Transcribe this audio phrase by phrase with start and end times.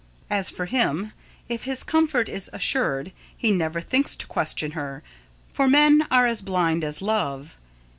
[0.31, 1.13] As for him,
[1.47, 5.03] if his comfort is assured, he never thinks to question her,
[5.53, 7.55] for men are as blind as Love.